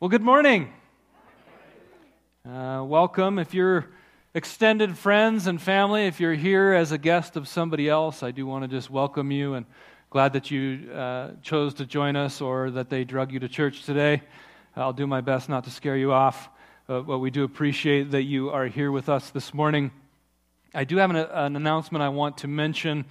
[0.00, 0.72] Well, good morning.
[2.48, 3.40] Uh, welcome.
[3.40, 3.90] If you're
[4.32, 8.46] extended friends and family, if you're here as a guest of somebody else, I do
[8.46, 9.66] want to just welcome you and
[10.10, 13.82] glad that you uh, chose to join us or that they drug you to church
[13.86, 14.22] today.
[14.76, 16.48] I'll do my best not to scare you off,
[16.88, 19.90] uh, but we do appreciate that you are here with us this morning.
[20.72, 23.04] I do have an, an announcement I want to mention.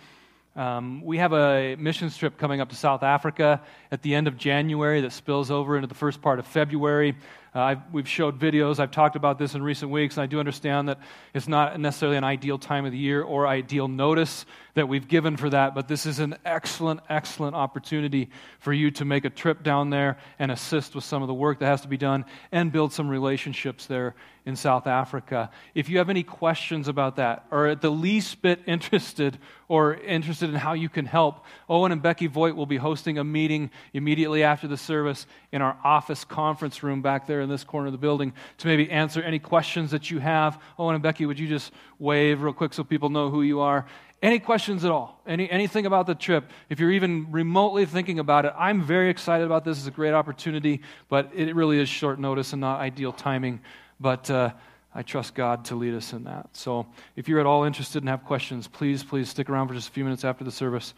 [0.57, 3.61] Um, we have a mission trip coming up to South Africa
[3.91, 7.15] at the end of January that spills over into the first part of February.
[7.53, 8.79] Uh, we've showed videos.
[8.79, 10.99] I've talked about this in recent weeks, and I do understand that
[11.35, 15.37] it's not necessarily an ideal time of the year or ideal notice that we've given
[15.37, 19.61] for that, but this is an excellent, excellent opportunity for you to make a trip
[19.61, 22.71] down there and assist with some of the work that has to be done and
[22.71, 24.15] build some relationships there
[24.47, 25.51] in South Africa.
[25.75, 29.37] If you have any questions about that, or at the least bit interested
[29.67, 33.25] or interested in how you can help, Owen and Becky Voigt will be hosting a
[33.25, 37.87] meeting immediately after the service in our office conference room back there in this corner
[37.87, 40.61] of the building to maybe answer any questions that you have.
[40.79, 43.85] Owen and Becky, would you just wave real quick so people know who you are?
[44.21, 45.21] Any questions at all?
[45.27, 46.49] Any, anything about the trip?
[46.69, 49.77] If you're even remotely thinking about it, I'm very excited about this.
[49.77, 53.59] It's a great opportunity, but it really is short notice and not ideal timing
[53.99, 54.51] but uh,
[54.93, 56.49] I trust God to lead us in that.
[56.53, 59.89] So if you're at all interested and have questions, please, please stick around for just
[59.89, 60.93] a few minutes after the service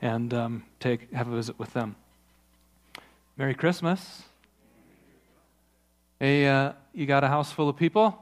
[0.00, 1.96] and um, take, have a visit with them.
[3.36, 4.22] Merry Christmas.
[6.18, 8.18] Hey, uh, you got a house full of people?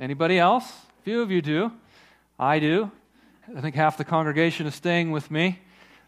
[0.00, 0.64] Anybody else?
[1.00, 1.72] A few of you do.
[2.38, 2.90] I do.
[3.56, 5.60] I think half the congregation is staying with me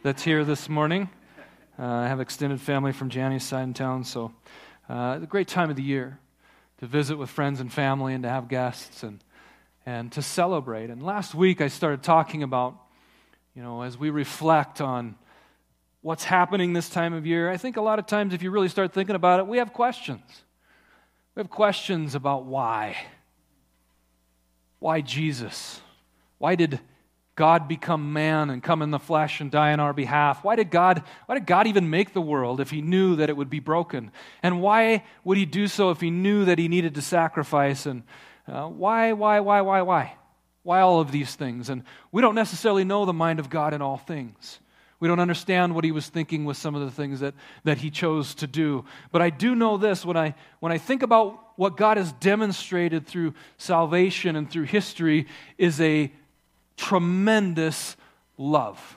[0.03, 1.09] that's here this morning.
[1.79, 4.33] Uh, I have extended family from Janny's side in town, so
[4.89, 6.19] uh, a great time of the year
[6.79, 9.23] to visit with friends and family and to have guests and,
[9.85, 10.91] and to celebrate.
[10.91, 12.77] And last week I started talking about,
[13.55, 15.17] you know, as we reflect on
[16.03, 18.69] what's happening this time of year, I think a lot of times if you really
[18.69, 20.23] start thinking about it, we have questions.
[21.35, 22.97] We have questions about why.
[24.79, 25.81] Why Jesus?
[26.39, 26.81] Why did
[27.37, 30.43] God become man and come in the flesh and die on our behalf?
[30.43, 33.37] Why did God, why did God even make the world if he knew that it
[33.37, 34.11] would be broken?
[34.43, 37.85] And why would he do so if he knew that he needed to sacrifice?
[37.85, 38.05] And
[38.49, 40.15] uh, why, why, why, why, why?
[40.63, 41.69] Why all of these things?
[41.69, 44.59] And we don't necessarily know the mind of God in all things.
[44.99, 47.91] We don't understand what he was thinking with some of the things that, that he
[47.91, 48.87] chose to do.
[49.13, 53.07] But I do know this when I, when I think about what God has demonstrated
[53.07, 55.27] through salvation and through history
[55.59, 56.11] is a
[56.77, 57.97] tremendous
[58.37, 58.97] love.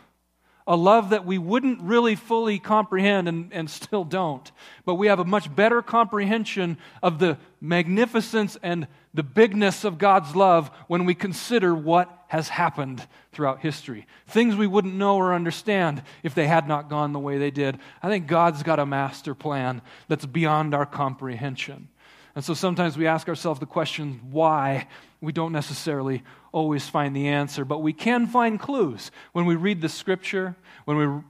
[0.68, 4.52] A love that we wouldn't really fully comprehend and, and still don't.
[4.86, 10.36] But we have a much better comprehension of the magnificence and the bigness of God's
[10.36, 14.06] love when we consider what has happened throughout history.
[14.28, 17.80] Things we wouldn't know or understand if they had not gone the way they did.
[18.04, 21.88] I think God's got a master plan that's beyond our comprehension.
[22.36, 24.88] And so sometimes we ask ourselves the question, why?
[25.20, 29.82] We don't necessarily always find the answer, but we can find clues when we read
[29.82, 30.56] the scripture,
[30.86, 31.22] when we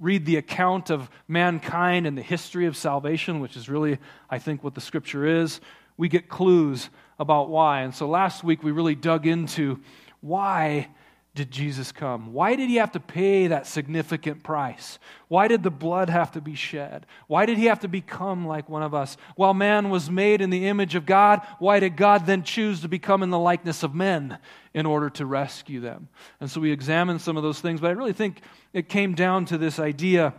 [0.00, 4.64] read the account of mankind and the history of salvation, which is really, I think,
[4.64, 5.60] what the scripture is.
[5.96, 7.82] We get clues about why.
[7.82, 9.80] And so last week we really dug into
[10.20, 10.88] why
[11.34, 12.34] did Jesus come?
[12.34, 14.98] Why did he have to pay that significant price?
[15.28, 17.06] Why did the blood have to be shed?
[17.26, 19.16] Why did he have to become like one of us?
[19.34, 22.88] While man was made in the image of God, why did God then choose to
[22.88, 24.36] become in the likeness of men
[24.74, 26.08] in order to rescue them?
[26.38, 28.42] And so we examine some of those things, but I really think
[28.74, 30.34] it came down to this idea,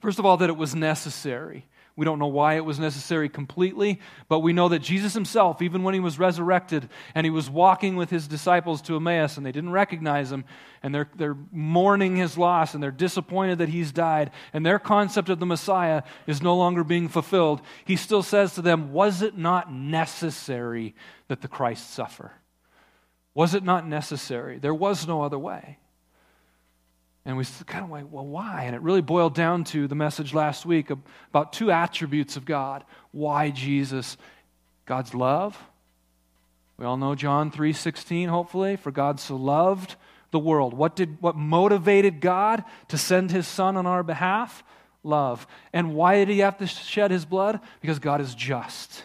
[0.00, 1.66] first of all, that it was necessary.
[1.96, 5.82] We don't know why it was necessary completely, but we know that Jesus himself, even
[5.82, 9.52] when he was resurrected and he was walking with his disciples to Emmaus and they
[9.52, 10.44] didn't recognize him
[10.82, 15.30] and they're, they're mourning his loss and they're disappointed that he's died and their concept
[15.30, 19.38] of the Messiah is no longer being fulfilled, he still says to them, Was it
[19.38, 20.94] not necessary
[21.28, 22.32] that the Christ suffer?
[23.32, 24.58] Was it not necessary?
[24.58, 25.78] There was no other way.
[27.26, 28.62] And we kind of like, well, why?
[28.66, 32.84] And it really boiled down to the message last week about two attributes of God.
[33.10, 34.16] Why Jesus?
[34.86, 35.60] God's love.
[36.78, 39.96] We all know John 3:16, hopefully, for God so loved
[40.30, 40.72] the world.
[40.72, 44.62] What did what motivated God to send his son on our behalf?
[45.02, 45.48] Love.
[45.72, 47.58] And why did he have to shed his blood?
[47.80, 49.02] Because God is just.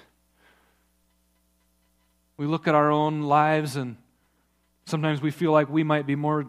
[2.37, 3.97] We look at our own lives and
[4.85, 6.45] sometimes we feel like we might be more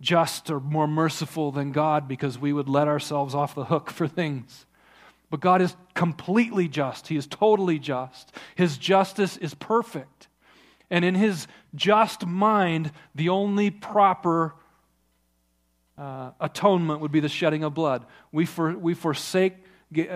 [0.00, 4.06] just or more merciful than God because we would let ourselves off the hook for
[4.06, 4.66] things.
[5.30, 7.08] But God is completely just.
[7.08, 8.32] He is totally just.
[8.54, 10.28] His justice is perfect.
[10.90, 14.54] And in His just mind, the only proper
[15.98, 18.04] uh, atonement would be the shedding of blood.
[18.30, 19.54] We, for, we forsake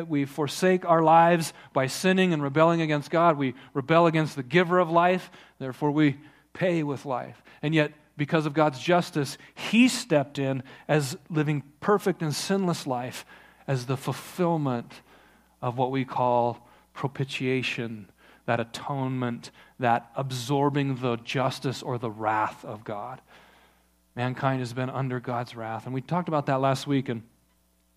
[0.09, 3.39] we forsake our lives by sinning and rebelling against God.
[3.39, 5.31] We rebel against the giver of life,
[5.61, 6.19] therefore, we
[6.53, 7.41] pay with life.
[7.63, 13.25] And yet, because of God's justice, He stepped in as living perfect and sinless life
[13.67, 15.01] as the fulfillment
[15.63, 18.11] of what we call propitiation,
[18.45, 23.23] that atonement, that absorbing the justice or the wrath of God.
[24.15, 25.87] Mankind has been under God's wrath.
[25.87, 27.23] And we talked about that last week, and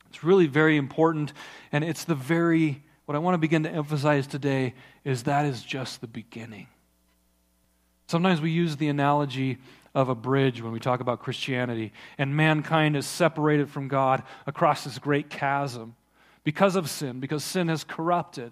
[0.07, 1.33] it's really very important.
[1.73, 4.73] And it's the very, what I want to begin to emphasize today
[5.03, 6.67] is that is just the beginning.
[8.07, 9.57] Sometimes we use the analogy
[9.95, 14.83] of a bridge when we talk about Christianity, and mankind is separated from God across
[14.83, 15.95] this great chasm
[16.43, 18.51] because of sin, because sin has corrupted.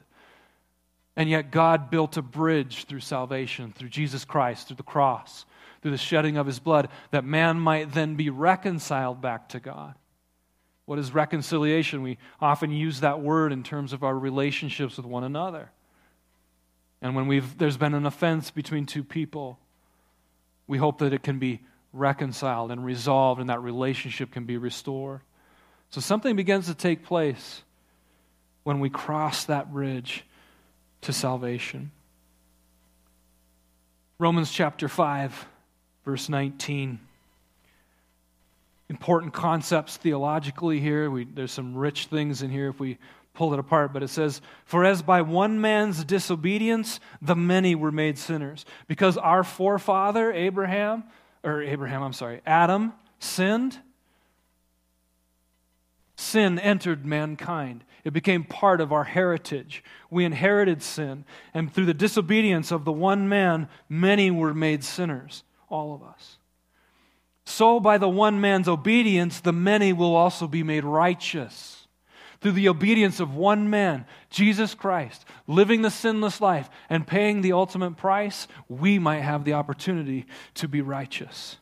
[1.16, 5.46] And yet, God built a bridge through salvation, through Jesus Christ, through the cross,
[5.82, 9.96] through the shedding of his blood, that man might then be reconciled back to God.
[10.86, 12.02] What is reconciliation?
[12.02, 15.72] We often use that word in terms of our relationships with one another.
[17.02, 19.58] And when we've, there's been an offense between two people,
[20.68, 21.62] we hope that it can be
[21.94, 25.22] reconciled and resolved and that relationship can be restored.
[25.90, 27.64] So something begins to take place
[28.64, 30.24] when we cross that bridge
[31.02, 31.92] to salvation.
[34.20, 35.48] Romans chapter 5,
[36.06, 37.00] verse 19.
[38.90, 41.10] Important concepts theologically here.
[41.10, 42.98] We, there's some rich things in here if we
[43.34, 47.92] pull it apart, but it says, For as by one man's disobedience the many were
[47.92, 48.66] made sinners.
[48.88, 51.04] Because our forefather, Abraham,
[51.44, 53.80] or Abraham, I'm sorry, Adam, sinned,
[56.16, 57.84] sin entered mankind.
[58.04, 59.84] It became part of our heritage.
[60.10, 61.24] We inherited sin,
[61.54, 66.38] and through the disobedience of the one man, many were made sinners, all of us.
[67.46, 71.81] So, by the one man's obedience, the many will also be made righteous
[72.42, 77.54] through the obedience of one man, Jesus Christ, living the sinless life and paying the
[77.54, 81.58] ultimate price, we might have the opportunity to be righteous.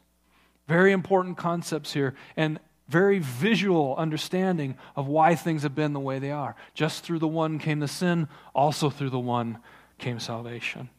[0.67, 6.17] Very important concepts here and very visual understanding of why things have been the way
[6.17, 6.55] they are.
[6.73, 9.59] Just through the one came the sin, also through the one
[9.99, 10.89] came salvation,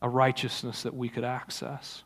[0.00, 2.02] a righteousness that we could access.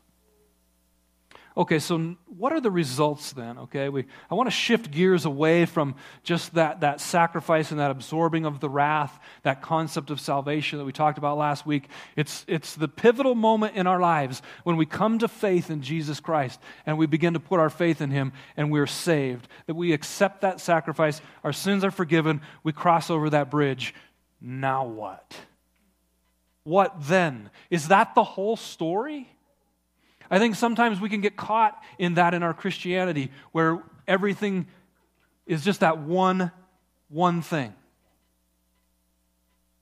[1.57, 3.57] Okay, so what are the results then?
[3.57, 7.91] Okay, we, I want to shift gears away from just that, that sacrifice and that
[7.91, 11.89] absorbing of the wrath, that concept of salvation that we talked about last week.
[12.15, 16.21] It's, it's the pivotal moment in our lives when we come to faith in Jesus
[16.21, 19.49] Christ and we begin to put our faith in Him and we're saved.
[19.67, 23.93] That we accept that sacrifice, our sins are forgiven, we cross over that bridge.
[24.39, 25.35] Now what?
[26.63, 27.49] What then?
[27.69, 29.27] Is that the whole story?
[30.31, 34.65] I think sometimes we can get caught in that in our Christianity where everything
[35.45, 36.51] is just that one
[37.09, 37.73] one thing.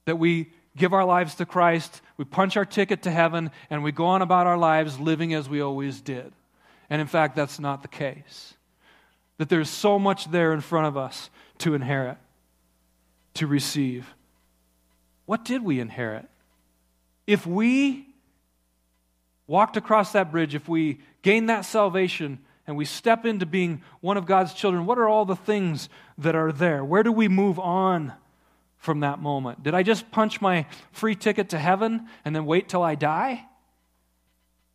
[0.05, 3.91] That we give our lives to Christ, we punch our ticket to heaven, and we
[3.91, 6.33] go on about our lives living as we always did.
[6.89, 8.55] And in fact, that's not the case.
[9.37, 11.29] That there's so much there in front of us
[11.59, 12.17] to inherit,
[13.35, 14.07] to receive.
[15.27, 16.27] What did we inherit?
[17.27, 18.08] If we
[19.49, 22.37] walked across that bridge, if we gain that salvation
[22.67, 26.35] and we step into being one of God's children, what are all the things that
[26.35, 26.85] are there?
[26.85, 28.13] Where do we move on
[28.77, 29.63] from that moment?
[29.63, 33.43] Did I just punch my free ticket to heaven and then wait till I die?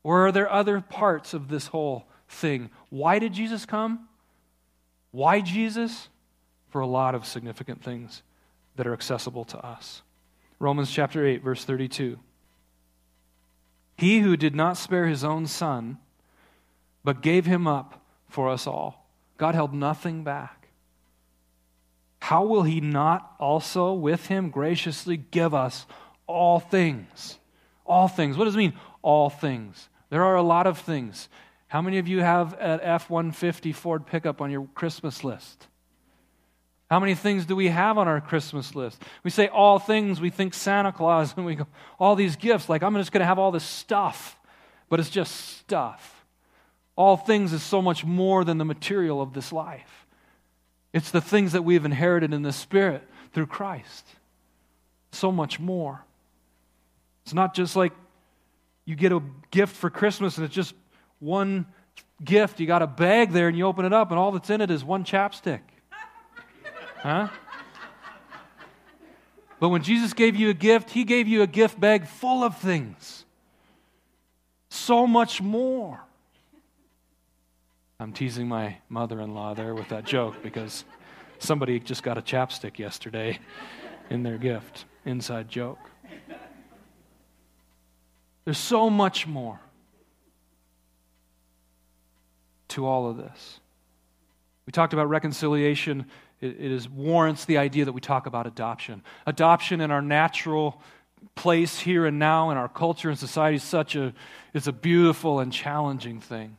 [0.03, 2.69] Or are there other parts of this whole thing?
[2.91, 4.09] Why did Jesus come?
[5.13, 6.09] Why Jesus?
[6.71, 8.25] For a lot of significant things
[8.75, 10.03] that are accessible to us.
[10.59, 12.19] Romans chapter 8, verse 32.
[13.97, 15.99] He who did not spare his own son,
[17.03, 19.07] but gave him up for us all.
[19.37, 20.69] God held nothing back.
[22.21, 25.87] How will he not also with him graciously give us
[26.27, 27.39] all things?
[27.85, 28.37] All things.
[28.37, 28.73] What does it mean,
[29.03, 29.89] all things?
[30.09, 31.29] There are a lot of things.
[31.69, 35.67] How many of you have an F 150 Ford pickup on your Christmas list?
[36.95, 39.03] How many things do we have on our Christmas list?
[39.25, 41.67] We say all things, we think Santa Claus, and we go,
[41.99, 44.39] all these gifts, like I'm just going to have all this stuff,
[44.89, 46.25] but it's just stuff.
[46.95, 50.07] All things is so much more than the material of this life.
[50.93, 54.07] It's the things that we've inherited in the Spirit through Christ.
[55.11, 56.05] So much more.
[57.25, 57.93] It's not just like
[58.85, 59.21] you get a
[59.51, 60.75] gift for Christmas and it's just
[61.19, 61.67] one
[62.25, 62.61] gift.
[62.61, 64.71] You got a bag there and you open it up, and all that's in it
[64.71, 65.63] is one chapstick.
[67.05, 67.29] Huh?
[69.61, 72.59] But when Jesus gave you a gift, he gave you a gift bag full of
[72.59, 73.25] things.
[74.69, 76.01] So much more.
[78.01, 80.85] I'm teasing my mother in law there with that joke because
[81.45, 83.39] Somebody just got a chapstick yesterday
[84.09, 84.87] in their gift.
[85.05, 85.79] Inside joke.
[88.47, 89.61] There's so much more
[92.69, 93.61] to all of this.
[94.65, 96.07] We talked about reconciliation.
[96.45, 99.03] It, it is, warrants the idea that we talk about adoption.
[99.27, 100.83] Adoption in our natural
[101.35, 104.13] place here and now in our culture and society is such a,
[104.53, 106.57] is a beautiful and challenging thing.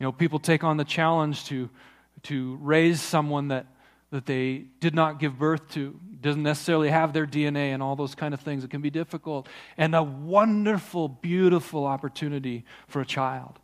[0.00, 1.70] You know, people take on the challenge to,
[2.24, 3.66] to raise someone that,
[4.10, 8.16] that they did not give birth to, doesn't necessarily have their DNA and all those
[8.16, 8.64] kind of things.
[8.64, 9.48] It can be difficult.
[9.76, 13.60] And a wonderful, beautiful opportunity for a child.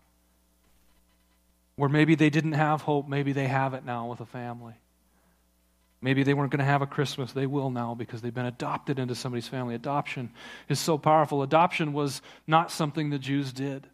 [1.74, 4.74] Where maybe they didn't have hope, maybe they have it now with a family.
[6.02, 7.32] Maybe they weren't going to have a Christmas.
[7.32, 9.74] They will now because they've been adopted into somebody's family.
[9.74, 10.30] Adoption
[10.68, 11.42] is so powerful.
[11.42, 13.86] Adoption was not something the Jews did.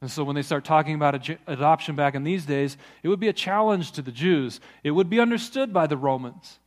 [0.00, 3.28] And so when they start talking about adoption back in these days, it would be
[3.28, 4.58] a challenge to the Jews.
[4.82, 6.58] It would be understood by the Romans.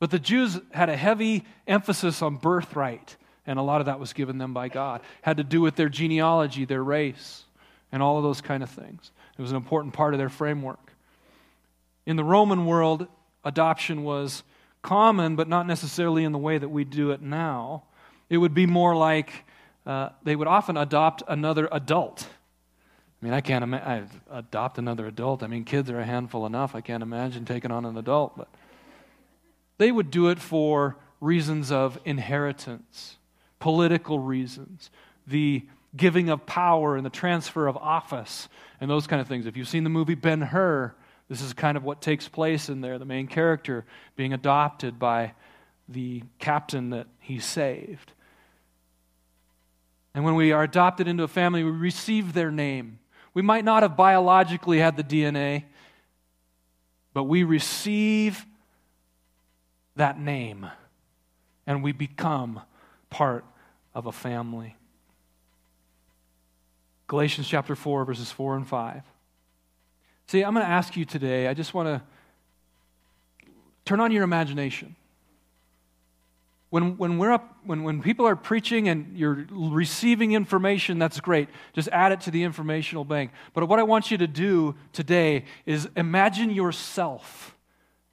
[0.00, 3.16] But the Jews had a heavy emphasis on birthright,
[3.46, 5.02] and a lot of that was given them by God.
[5.22, 7.44] Had to do with their genealogy, their race,
[7.92, 9.12] and all of those kind of things.
[9.38, 10.92] It was an important part of their framework.
[12.06, 13.06] In the Roman world,
[13.44, 14.42] adoption was
[14.82, 17.84] common, but not necessarily in the way that we do it now.
[18.28, 19.44] It would be more like
[19.86, 22.28] uh, they would often adopt another adult.
[23.20, 25.42] I mean, I can't imagine, adopt another adult.
[25.42, 26.74] I mean, kids are a handful enough.
[26.74, 28.48] I can't imagine taking on an adult, but
[29.78, 33.16] they would do it for reasons of inheritance,
[33.58, 34.90] political reasons,
[35.26, 35.66] the
[35.96, 38.48] giving of power and the transfer of office,
[38.80, 39.46] and those kind of things.
[39.46, 40.94] If you've seen the movie Ben Hur,
[41.28, 43.84] this is kind of what takes place in there the main character
[44.16, 45.34] being adopted by
[45.88, 48.12] the captain that he saved.
[50.14, 52.98] And when we are adopted into a family, we receive their name.
[53.34, 55.64] We might not have biologically had the DNA,
[57.12, 58.44] but we receive
[59.96, 60.66] that name
[61.66, 62.60] and we become
[63.10, 63.44] part
[63.94, 64.76] of a family.
[67.06, 69.02] Galatians chapter 4, verses 4 and 5.
[70.28, 72.02] See, I'm going to ask you today, I just want to
[73.86, 74.94] turn on your imagination.
[76.68, 81.48] When, when, we're up, when, when people are preaching and you're receiving information, that's great.
[81.72, 83.30] Just add it to the informational bank.
[83.54, 87.56] But what I want you to do today is imagine yourself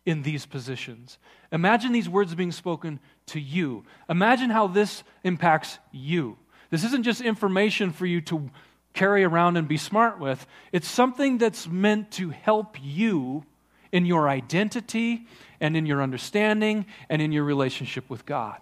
[0.06, 1.18] in these positions.
[1.52, 3.84] Imagine these words being spoken to you.
[4.10, 6.38] Imagine how this impacts you.
[6.70, 8.50] This isn't just information for you to
[8.96, 10.48] carry around and be smart with.
[10.72, 13.46] It's something that's meant to help you
[13.92, 15.28] in your identity
[15.60, 18.60] and in your understanding and in your relationship with God.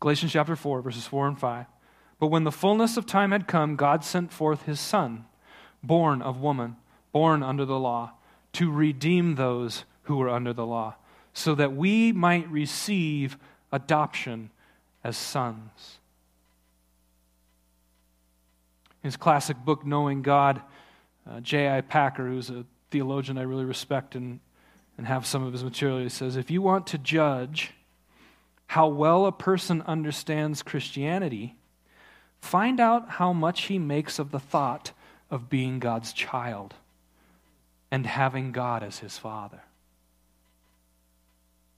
[0.00, 1.66] Galatians chapter 4, verses 4 and 5.
[2.18, 5.26] But when the fullness of time had come, God sent forth his Son,
[5.82, 6.76] born of woman,
[7.12, 8.12] born under the law,
[8.54, 10.96] to redeem those who were under the law,
[11.32, 13.36] so that we might receive
[13.72, 14.50] adoption
[15.02, 15.98] as sons
[19.04, 20.62] his classic book, Knowing God,
[21.30, 21.82] uh, J.I.
[21.82, 24.40] Packer, who's a theologian I really respect and,
[24.96, 27.74] and have some of his material, he says if you want to judge
[28.66, 31.54] how well a person understands Christianity,
[32.40, 34.92] find out how much he makes of the thought
[35.30, 36.74] of being God's child
[37.90, 39.63] and having God as his father.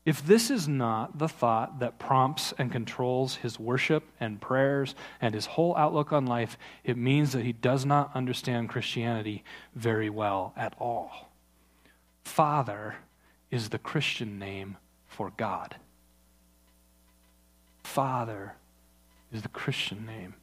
[0.07, 5.35] If this is not the thought that prompts and controls his worship and prayers and
[5.35, 9.43] his whole outlook on life, it means that he does not understand Christianity
[9.75, 11.33] very well at all.
[12.25, 12.95] Father
[13.51, 14.77] is the Christian name
[15.09, 15.75] for God.
[17.83, 18.55] Father
[19.33, 20.35] is the Christian name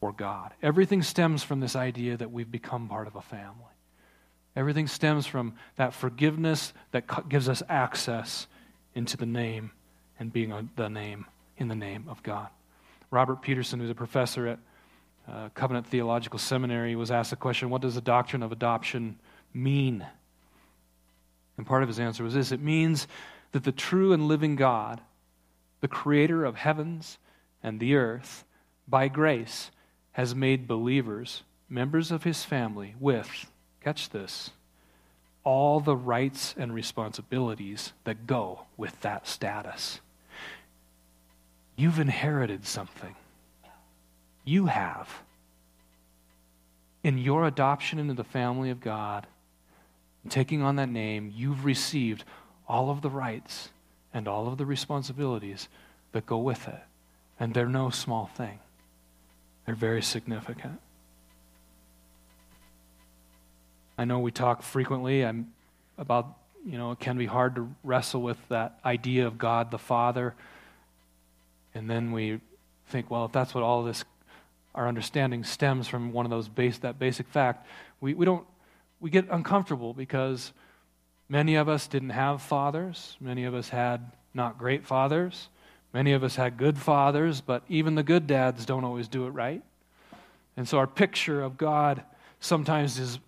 [0.00, 0.52] for God.
[0.62, 3.72] Everything stems from this idea that we've become part of a family.
[4.58, 8.48] Everything stems from that forgiveness that gives us access
[8.92, 9.70] into the name
[10.18, 11.26] and being the name
[11.58, 12.48] in the name of God.
[13.12, 14.58] Robert Peterson, who's a professor at
[15.30, 19.20] uh, Covenant Theological Seminary, was asked the question what does the doctrine of adoption
[19.54, 20.04] mean?
[21.56, 23.06] And part of his answer was this it means
[23.52, 25.00] that the true and living God,
[25.82, 27.18] the creator of heavens
[27.62, 28.44] and the earth,
[28.88, 29.70] by grace,
[30.10, 33.46] has made believers members of his family with
[33.82, 34.50] catch this,
[35.44, 40.00] all the rights and responsibilities that go with that status.
[41.76, 43.14] You've inherited something.
[44.44, 45.08] You have.
[47.04, 49.26] In your adoption into the family of God,
[50.28, 52.24] taking on that name, you've received
[52.66, 53.70] all of the rights
[54.12, 55.68] and all of the responsibilities
[56.12, 56.80] that go with it.
[57.38, 58.58] And they're no small thing,
[59.64, 60.80] they're very significant.
[63.98, 65.52] I know we talk frequently I'm,
[65.98, 69.78] about, you know, it can be hard to wrestle with that idea of God the
[69.78, 70.34] Father.
[71.74, 72.40] And then we
[72.86, 74.04] think, well, if that's what all this,
[74.72, 77.66] our understanding stems from one of those base, that basic fact,
[78.00, 78.46] we, we don't,
[79.00, 80.52] we get uncomfortable because
[81.28, 83.16] many of us didn't have fathers.
[83.20, 85.48] Many of us had not great fathers.
[85.92, 89.30] Many of us had good fathers, but even the good dads don't always do it
[89.30, 89.62] right.
[90.56, 92.04] And so our picture of God
[92.38, 93.18] sometimes is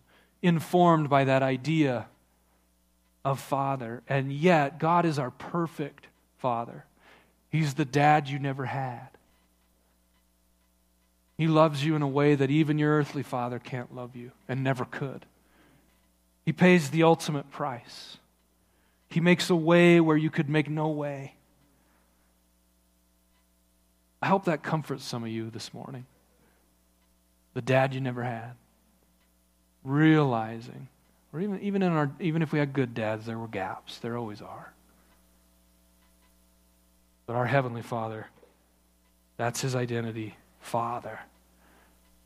[0.43, 2.07] informed by that idea
[3.25, 4.03] of father.
[4.09, 6.07] And yet, God is our perfect
[6.39, 6.85] father.
[7.51, 9.09] He's the dad you never had.
[11.37, 14.63] He loves you in a way that even your earthly father can't love you and
[14.63, 15.25] never could.
[16.45, 18.19] He pays the ultimate price.
[19.09, 21.35] He makes a way where you could make no way.
[24.23, 26.05] I hope that comforts some of you this morning.
[27.55, 28.53] The dad you never had.
[29.85, 30.89] Realizing,
[31.33, 33.99] or even, even, in our, even if we had good dads, there were gaps.
[33.99, 34.73] There always are.
[37.27, 38.27] But our Heavenly Father,
[39.37, 41.19] that's His identity Father.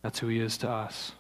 [0.03, 1.13] That's who He is to us.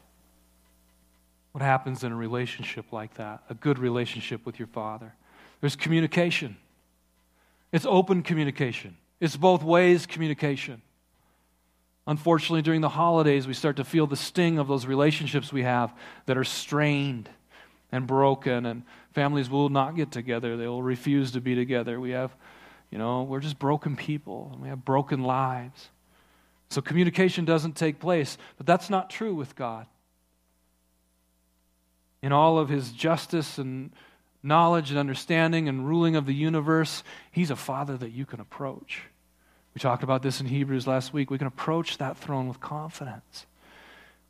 [1.52, 3.42] What happens in a relationship like that?
[3.48, 5.14] A good relationship with your Father.
[5.60, 6.56] There's communication,
[7.72, 8.96] it's open communication.
[9.20, 10.82] It's both ways communication.
[12.06, 15.94] Unfortunately, during the holidays, we start to feel the sting of those relationships we have
[16.26, 17.30] that are strained
[17.90, 18.82] and broken, and
[19.12, 20.56] families will not get together.
[20.56, 21.98] They will refuse to be together.
[21.98, 22.34] We have,
[22.90, 25.88] you know, we're just broken people, and we have broken lives.
[26.68, 29.86] So communication doesn't take place, but that's not true with God.
[32.20, 33.92] In all of his justice and
[34.42, 39.02] knowledge and understanding and ruling of the universe, he's a father that you can approach.
[39.74, 41.30] We talked about this in Hebrews last week.
[41.30, 43.46] We can approach that throne with confidence.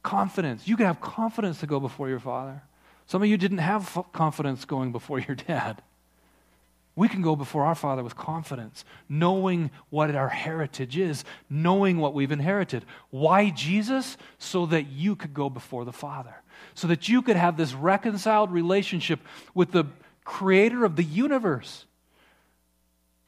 [0.03, 0.67] Confidence.
[0.67, 2.63] You can have confidence to go before your father.
[3.07, 5.83] Some of you didn't have confidence going before your dad.
[6.97, 12.15] We can go before our Father with confidence, knowing what our heritage is, knowing what
[12.15, 12.85] we've inherited.
[13.11, 14.17] Why Jesus?
[14.39, 16.37] So that you could go before the Father,
[16.75, 19.19] so that you could have this reconciled relationship
[19.55, 19.87] with the
[20.25, 21.85] creator of the universe.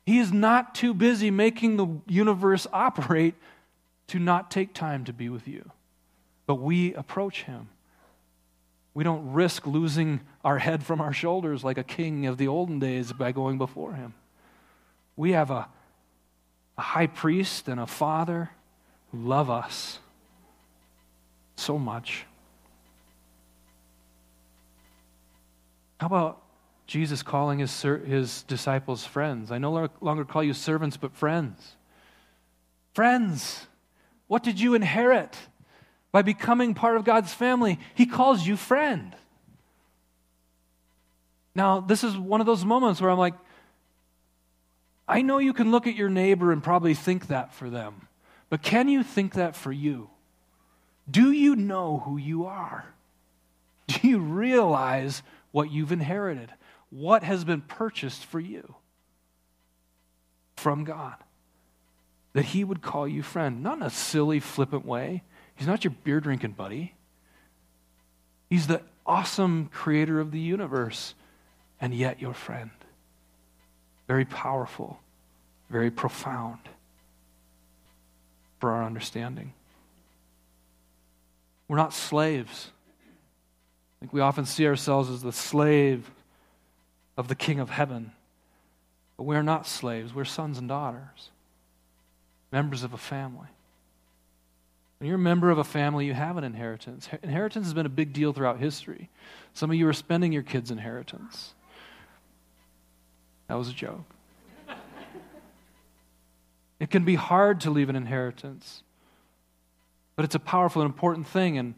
[0.07, 3.35] He is not too busy making the universe operate
[4.07, 5.69] to not take time to be with you.
[6.47, 7.69] But we approach him.
[8.95, 12.79] We don't risk losing our head from our shoulders like a king of the olden
[12.79, 14.15] days by going before him.
[15.17, 15.69] We have a,
[16.79, 18.51] a high priest and a father
[19.11, 19.99] who love us
[21.57, 22.27] so much.
[25.99, 26.46] How about
[26.87, 29.51] Jesus calling his, his disciples friends.
[29.51, 31.77] I no longer call you servants, but friends.
[32.95, 33.67] Friends,
[34.29, 35.37] what did you inherit
[36.13, 37.79] by becoming part of God's family?
[37.95, 39.15] He calls you friend.
[41.55, 43.35] Now, this is one of those moments where I'm like,
[45.09, 48.09] I know you can look at your neighbor and probably think that for them,
[48.51, 50.11] but can you think that for you?
[51.11, 52.87] Do you know who you are?
[53.87, 55.23] Do you realize
[55.53, 56.53] what you've inherited?
[56.91, 58.75] What has been purchased for you
[60.57, 61.15] from God.
[62.33, 65.23] That He would call you friend, not in a silly, flippant way.
[65.55, 66.95] He's not your beer drinking buddy.
[68.51, 71.15] He's the awesome creator of the universe,
[71.81, 72.71] and yet your friend.
[74.07, 75.01] Very powerful,
[75.71, 76.61] very profound
[78.61, 79.53] for our understanding.
[81.69, 82.71] We're not slaves.
[83.99, 86.09] I think we often see ourselves as the slave
[87.17, 88.13] of the King of heaven.
[89.17, 91.31] But we are not slaves, we're sons and daughters,
[92.53, 93.49] members of a family.
[94.99, 97.09] When you're a member of a family, you have an inheritance.
[97.23, 99.11] Inheritance has been a big deal throughout history.
[99.53, 101.55] Some of you are spending your kids' inheritance.
[103.49, 104.05] That was a joke.
[106.81, 108.83] it can be hard to leave an inheritance,
[110.17, 111.75] but it's a powerful and important thing, and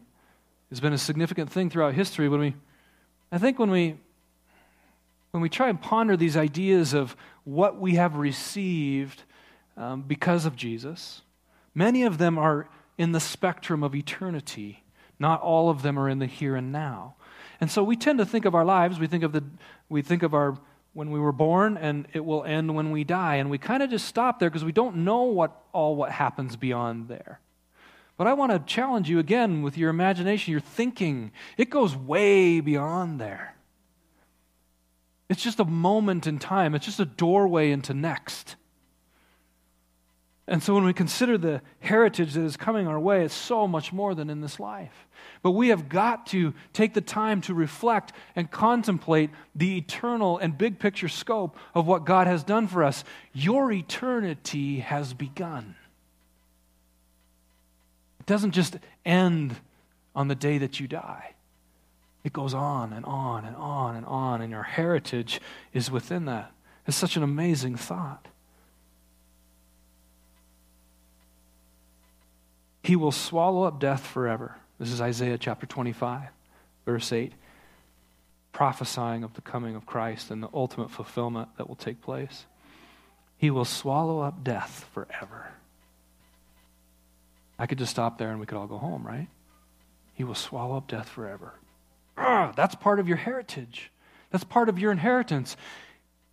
[0.71, 2.29] it's been a significant thing throughout history.
[2.29, 2.55] When we,
[3.31, 3.97] I think, when we
[5.31, 9.23] when we try and ponder these ideas of what we have received
[9.77, 11.21] um, because of Jesus,
[11.73, 14.83] many of them are in the spectrum of eternity.
[15.19, 17.15] Not all of them are in the here and now.
[17.61, 19.43] And so we tend to think of our lives, we think of the
[19.89, 20.57] we think of our
[20.93, 23.89] when we were born and it will end when we die and we kind of
[23.89, 27.39] just stop there because we don't know what all what happens beyond there.
[28.17, 31.31] But I want to challenge you again with your imagination, your thinking.
[31.57, 33.55] It goes way beyond there.
[35.29, 38.55] It's just a moment in time, it's just a doorway into next.
[40.49, 43.93] And so when we consider the heritage that is coming our way, it's so much
[43.93, 45.07] more than in this life.
[45.43, 50.57] But we have got to take the time to reflect and contemplate the eternal and
[50.57, 53.03] big picture scope of what God has done for us.
[53.31, 55.75] Your eternity has begun.
[58.19, 59.55] It doesn't just end
[60.15, 61.35] on the day that you die.
[62.23, 65.39] It goes on and on and on and on, and your heritage
[65.73, 66.51] is within that.
[66.85, 68.27] It's such an amazing thought.
[72.83, 74.55] He will swallow up death forever.
[74.79, 76.29] This is Isaiah chapter 25,
[76.85, 77.33] verse 8,
[78.51, 82.45] prophesying of the coming of Christ and the ultimate fulfillment that will take place.
[83.37, 85.51] He will swallow up death forever.
[87.57, 89.27] I could just stop there and we could all go home, right?
[90.13, 91.53] He will swallow up death forever.
[92.19, 93.91] Ah, that's part of your heritage.
[94.29, 95.55] That's part of your inheritance.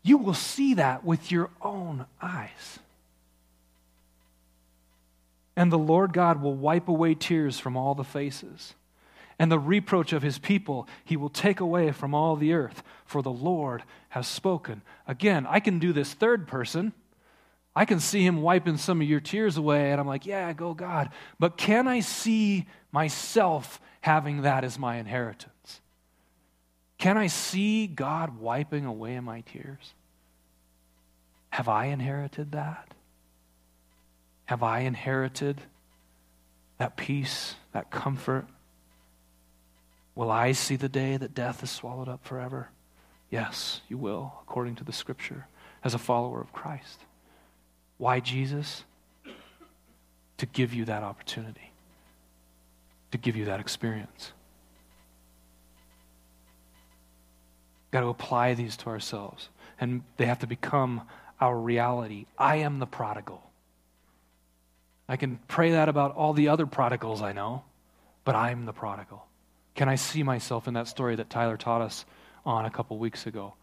[0.03, 2.81] You will see that with your own eyes.
[5.55, 8.75] And the Lord God will wipe away tears from all the faces.
[9.39, 13.23] And the reproach of his people he will take away from all the earth, for
[13.23, 14.83] the Lord has spoken.
[15.07, 16.93] Again, I can do this third person.
[17.75, 20.75] I can see him wiping some of your tears away, and I'm like, yeah, go
[20.75, 21.11] God.
[21.39, 25.53] But can I see myself having that as my inheritance?
[26.99, 29.95] Can I see God wiping away my tears?
[31.51, 32.89] Have I inherited that?
[34.47, 35.61] Have I inherited
[36.79, 38.47] that peace, that comfort?
[40.15, 42.71] Will I see the day that death is swallowed up forever?
[43.31, 45.47] Yes, you will, according to the scripture,
[45.85, 47.01] as a follower of Christ.
[47.99, 48.85] Why Jesus?
[50.39, 51.73] To give you that opportunity,
[53.11, 54.33] to give you that experience.
[57.97, 59.49] Got to apply these to ourselves,
[59.81, 61.09] and they have to become
[61.41, 62.27] our reality.
[62.37, 63.43] I am the prodigal.
[65.09, 67.65] I can pray that about all the other prodigals I know,
[68.23, 69.25] but I'm the prodigal.
[69.75, 72.05] Can I see myself in that story that Tyler taught us
[72.45, 73.55] on a couple weeks ago?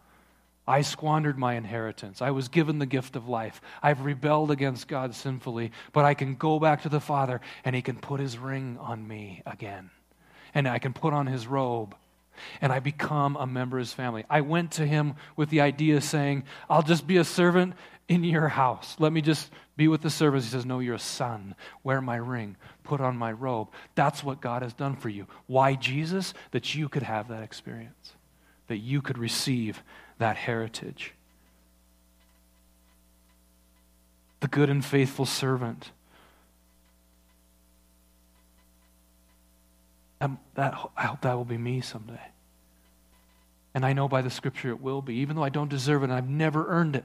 [0.66, 2.20] I squandered my inheritance.
[2.20, 3.60] I was given the gift of life.
[3.84, 7.82] I've rebelled against God sinfully, but I can go back to the Father and He
[7.82, 9.90] can put His ring on me again.
[10.52, 11.94] And I can put on His robe
[12.60, 14.24] and I become a member of His family.
[14.28, 17.74] I went to Him with the idea saying, I'll just be a servant
[18.08, 18.96] in your house.
[18.98, 20.46] Let me just be with the servants.
[20.46, 21.54] He says, No, you're a son.
[21.82, 22.56] Wear my ring.
[22.82, 23.68] Put on my robe.
[23.94, 25.26] That's what God has done for you.
[25.46, 26.34] Why Jesus?
[26.50, 28.14] That you could have that experience,
[28.68, 29.82] that you could receive
[30.18, 31.14] that heritage.
[34.40, 35.90] The good and faithful servant.
[40.24, 42.18] And that, I hope that will be me someday.
[43.74, 46.04] And I know by the scripture it will be, even though I don't deserve it
[46.04, 47.04] and I've never earned it.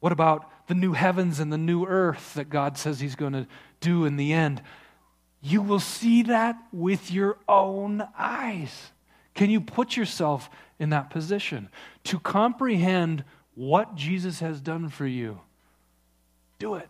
[0.00, 3.46] What about the new heavens and the new earth that God says He's going to
[3.80, 4.62] do in the end?
[5.42, 8.92] You will see that with your own eyes.
[9.34, 11.68] Can you put yourself in that position
[12.04, 13.22] to comprehend
[13.54, 15.40] what Jesus has done for you?
[16.58, 16.88] Do it.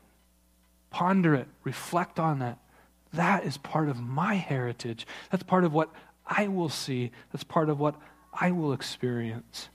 [0.90, 1.48] Ponder it.
[1.64, 2.58] Reflect on that.
[3.12, 5.06] That is part of my heritage.
[5.30, 5.90] That's part of what
[6.26, 7.10] I will see.
[7.32, 7.94] That's part of what
[8.32, 9.68] I will experience.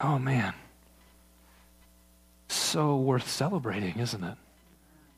[0.00, 0.52] Oh, man.
[2.48, 4.36] So worth celebrating, isn't it?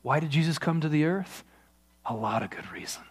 [0.01, 1.43] Why did Jesus come to the earth?
[2.05, 3.05] A lot of good reasons.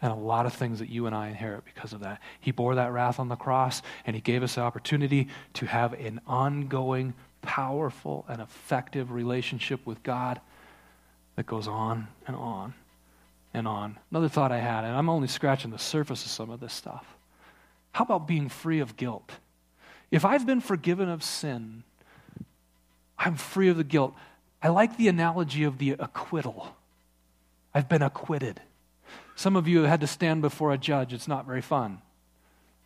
[0.00, 2.20] And a lot of things that you and I inherit because of that.
[2.40, 5.94] He bore that wrath on the cross, and He gave us the opportunity to have
[5.94, 7.14] an ongoing,
[7.46, 10.40] powerful, and effective relationship with God
[11.36, 12.74] that goes on and on
[13.54, 13.96] and on.
[14.10, 17.06] Another thought I had, and I'm only scratching the surface of some of this stuff.
[17.92, 19.30] How about being free of guilt?
[20.10, 21.84] If I've been forgiven of sin,
[23.18, 24.14] I'm free of the guilt.
[24.62, 26.74] I like the analogy of the acquittal.
[27.72, 28.60] I've been acquitted.
[29.36, 31.12] Some of you have had to stand before a judge.
[31.12, 32.02] It's not very fun.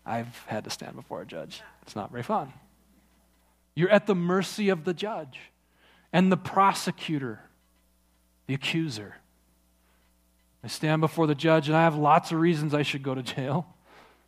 [0.04, 1.62] I've had to stand before a judge.
[1.82, 2.52] It's not very fun.
[3.80, 5.40] You're at the mercy of the judge
[6.12, 7.40] and the prosecutor,
[8.46, 9.16] the accuser.
[10.62, 13.22] I stand before the judge and I have lots of reasons I should go to
[13.22, 13.66] jail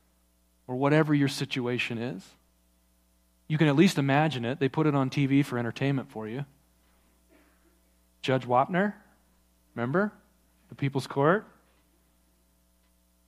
[0.66, 2.26] or whatever your situation is.
[3.46, 4.58] You can at least imagine it.
[4.58, 6.46] They put it on TV for entertainment for you.
[8.22, 8.94] Judge Wapner,
[9.74, 10.12] remember?
[10.70, 11.46] The People's Court.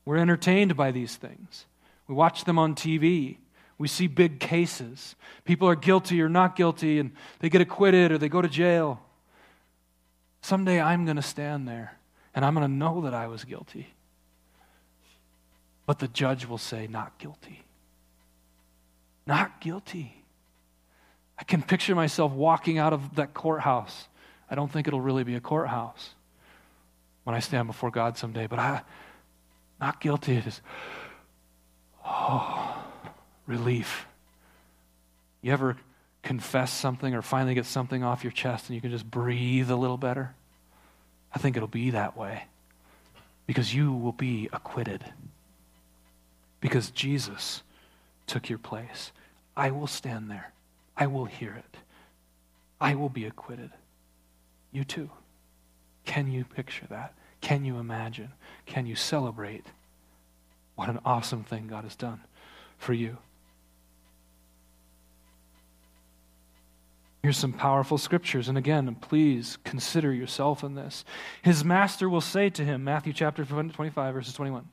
[0.07, 1.67] We're entertained by these things.
[2.09, 3.37] We watch them on TV.
[3.79, 5.17] We see big cases.
[5.45, 9.01] People are guilty or not guilty, and they get acquitted or they go to jail.
[10.43, 11.99] Someday I'm going to stand there
[12.35, 13.89] and I'm going to know that I was guilty.
[15.87, 17.65] But the judge will say, not guilty.
[19.27, 20.23] Not guilty.
[21.39, 24.09] I can picture myself walking out of that courthouse.
[24.51, 26.11] I don't think it'll really be a courthouse
[27.25, 28.83] when I stand before God someday, but I
[29.81, 30.37] not guilty.
[30.37, 30.61] It is
[32.07, 32.84] oh
[33.46, 34.07] relief.
[35.42, 35.76] You ever
[36.22, 39.76] confess something or finally get something off your chest and you can just breathe a
[39.76, 40.35] little better?
[41.35, 42.44] I think it'll be that way
[43.46, 45.04] because you will be acquitted.
[46.61, 47.62] Because Jesus
[48.26, 49.12] took your place.
[49.57, 50.52] I will stand there.
[50.96, 51.76] I will hear it.
[52.80, 53.70] I will be acquitted.
[54.72, 55.11] You too.
[56.04, 57.14] Can you picture that?
[57.40, 58.33] Can you imagine?
[58.66, 59.66] Can you celebrate
[60.74, 62.20] what an awesome thing God has done
[62.78, 63.18] for you?
[67.25, 68.51] Here's some powerful scriptures.
[68.51, 71.07] And again, please consider yourself in this.
[71.41, 74.69] His master will say to him, Matthew chapter 25, verses 21,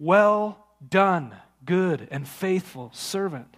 [0.00, 1.32] Well done,
[1.64, 3.56] good and faithful servant.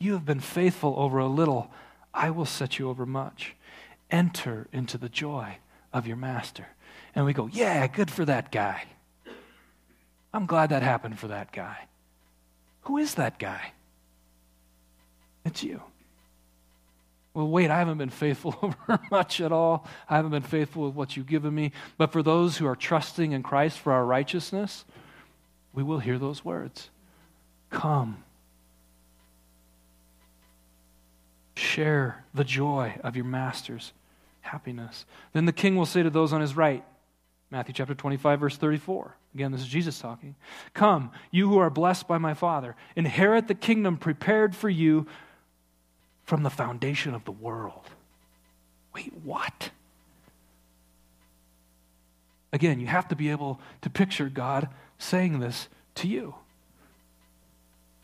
[0.00, 1.70] You have been faithful over a little.
[2.12, 3.54] I will set you over much.
[4.10, 5.58] Enter into the joy
[5.92, 6.66] of your master.
[7.14, 8.82] And we go, Yeah, good for that guy.
[10.34, 11.86] I'm glad that happened for that guy.
[12.80, 13.74] Who is that guy?
[15.44, 15.82] It's you.
[17.32, 19.86] Well, wait, I haven't been faithful over much at all.
[20.08, 21.72] I haven't been faithful with what you've given me.
[21.96, 24.84] But for those who are trusting in Christ for our righteousness,
[25.72, 26.90] we will hear those words
[27.70, 28.24] Come.
[31.56, 33.92] Share the joy of your master's
[34.40, 35.04] happiness.
[35.32, 36.82] Then the king will say to those on his right,
[37.50, 39.14] Matthew chapter 25, verse 34.
[39.34, 40.36] Again, this is Jesus talking.
[40.72, 45.06] Come, you who are blessed by my Father, inherit the kingdom prepared for you
[46.30, 47.90] from the foundation of the world.
[48.94, 49.70] Wait, what?
[52.52, 55.66] Again, you have to be able to picture God saying this
[55.96, 56.36] to you.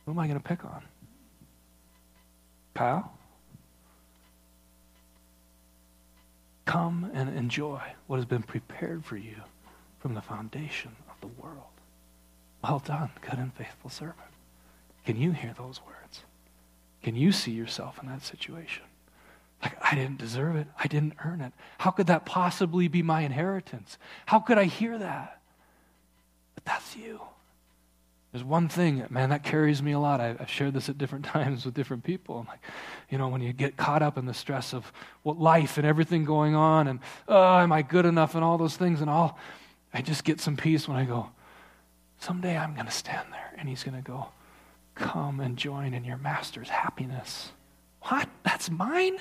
[0.04, 0.82] Who am I going to pick on?
[2.74, 3.12] Kyle?
[6.64, 9.36] Come and enjoy what has been prepared for you
[10.00, 11.62] from the foundation of the world.
[12.64, 14.18] Well done, good and faithful servant.
[15.04, 16.05] Can you hear those words?
[17.06, 18.82] Can you see yourself in that situation?
[19.62, 20.66] Like, I didn't deserve it.
[20.76, 21.52] I didn't earn it.
[21.78, 23.96] How could that possibly be my inheritance?
[24.26, 25.40] How could I hear that?
[26.56, 27.20] But that's you.
[28.32, 30.20] There's one thing, man, that carries me a lot.
[30.20, 32.40] I've shared this at different times with different people.
[32.40, 32.58] I'm like,
[33.08, 34.92] you know, when you get caught up in the stress of
[35.22, 38.76] what life and everything going on, and oh, am I good enough, and all those
[38.76, 39.38] things, and all,
[39.94, 41.30] I just get some peace when I go,
[42.18, 44.26] someday I'm going to stand there, and he's going to go,
[44.96, 47.52] Come and join in your master's happiness.
[48.02, 48.28] What?
[48.42, 49.18] That's mine?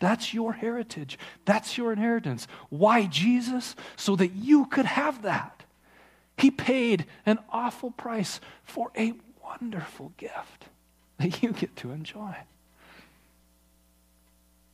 [0.00, 1.18] That's your heritage.
[1.44, 2.48] That's your inheritance.
[2.70, 3.76] Why Jesus?
[3.96, 5.62] So that you could have that.
[6.36, 9.12] He paid an awful price for a
[9.42, 10.66] wonderful gift
[11.18, 12.34] that you get to enjoy.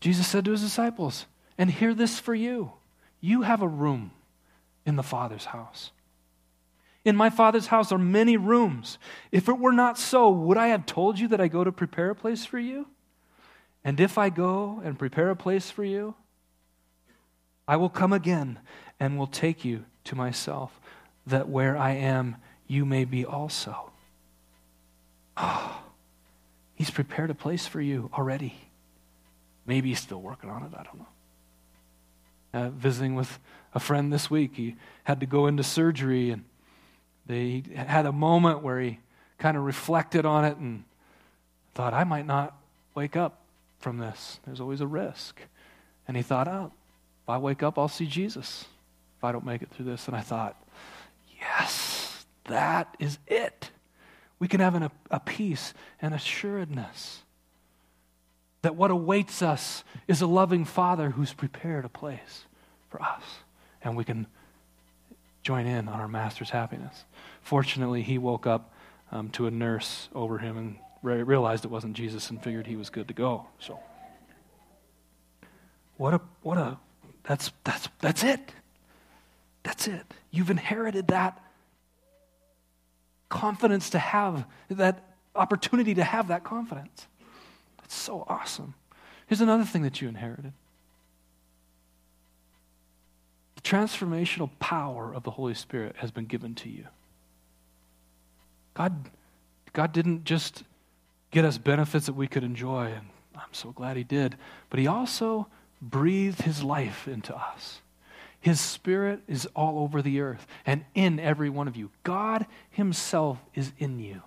[0.01, 2.73] Jesus said to his disciples, and hear this for you
[3.21, 4.11] you have a room
[4.85, 5.91] in the Father's house.
[7.05, 8.99] In my Father's house are many rooms.
[9.31, 12.11] If it were not so, would I have told you that I go to prepare
[12.11, 12.87] a place for you?
[13.85, 16.15] And if I go and prepare a place for you,
[17.69, 18.59] I will come again
[18.99, 20.81] and will take you to myself,
[21.27, 22.37] that where I am,
[22.67, 23.91] you may be also.
[25.37, 25.83] Oh,
[26.75, 28.55] he's prepared a place for you already.
[29.67, 31.09] Maybe he's still working on it, I don't know.
[32.53, 33.39] Uh, visiting with
[33.75, 36.45] a friend this week, he had to go into surgery and
[37.27, 38.99] they had a moment where he
[39.39, 40.85] kind of reflected on it and
[41.75, 42.57] thought, I might not
[42.95, 43.41] wake up
[43.79, 44.41] from this.
[44.45, 45.41] There's always a risk.
[46.07, 46.73] And he thought, oh,
[47.23, 48.67] if I wake up, I'll see Jesus
[49.19, 50.07] if I don't make it through this.
[50.07, 50.57] And I thought,
[51.41, 53.71] yes, that is it.
[54.39, 57.23] We can have an, a peace and assuredness
[58.63, 62.45] that what awaits us is a loving Father who's prepared a place
[62.89, 63.23] for us.
[63.83, 64.27] And we can
[65.45, 67.05] join in on our Master's happiness.
[67.43, 68.73] Fortunately, he woke up
[69.13, 72.77] um, to a nurse over him and re- realized it wasn't Jesus and figured he
[72.77, 73.47] was good to go.
[73.61, 73.79] So,
[75.99, 76.79] what a what a
[77.23, 78.53] that's that's that's it.
[79.63, 80.03] That's it.
[80.31, 81.41] You've inherited that
[83.29, 85.05] confidence to have that
[85.35, 87.07] opportunity to have that confidence.
[87.79, 88.75] That's so awesome.
[89.27, 90.53] Here's another thing that you inherited
[93.54, 96.87] the transformational power of the Holy Spirit has been given to you.
[98.75, 99.09] God,
[99.73, 100.63] God didn't just
[101.31, 104.37] get us benefits that we could enjoy, and I'm so glad He did,
[104.71, 105.49] but He also
[105.81, 107.81] breathed His life into us.
[108.41, 111.91] His Spirit is all over the earth and in every one of you.
[112.03, 114.23] God Himself is in you.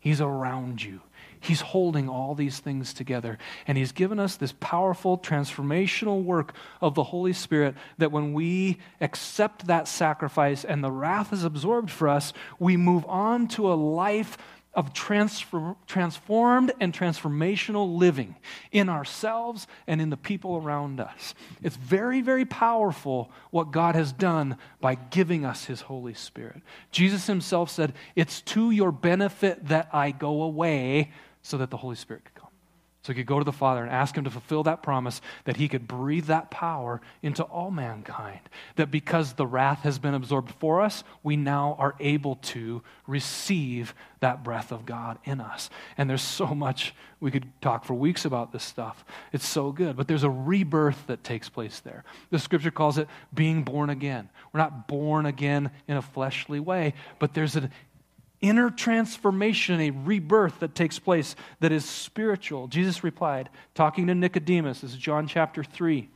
[0.00, 1.00] He's around you.
[1.42, 3.36] He's holding all these things together.
[3.66, 8.78] And He's given us this powerful transformational work of the Holy Spirit that when we
[9.00, 13.74] accept that sacrifice and the wrath is absorbed for us, we move on to a
[13.74, 14.38] life
[14.74, 18.36] of transform, transformed and transformational living
[18.70, 21.34] in ourselves and in the people around us.
[21.62, 26.62] It's very, very powerful what God has done by giving us His Holy Spirit.
[26.90, 31.10] Jesus Himself said, It's to your benefit that I go away
[31.42, 32.48] so that the Holy Spirit could come.
[33.02, 35.56] So he could go to the Father and ask him to fulfill that promise that
[35.56, 38.38] he could breathe that power into all mankind.
[38.76, 43.92] That because the wrath has been absorbed for us, we now are able to receive
[44.20, 45.68] that breath of God in us.
[45.98, 49.04] And there's so much, we could talk for weeks about this stuff.
[49.32, 49.96] It's so good.
[49.96, 52.04] But there's a rebirth that takes place there.
[52.30, 54.28] The scripture calls it being born again.
[54.52, 57.72] We're not born again in a fleshly way, but there's an
[58.42, 62.66] inner transformation, a rebirth that takes place that is spiritual.
[62.66, 66.08] Jesus replied, talking to Nicodemus, this is John chapter 3.